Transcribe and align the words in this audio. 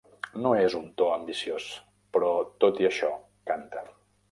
No 0.45 0.53
és 0.61 0.77
un 0.79 0.87
to 1.01 1.09
ambiciós, 1.17 1.67
però 2.17 2.33
tot 2.67 2.83
i 2.87 2.91
això 2.91 3.13
canta. 3.53 3.89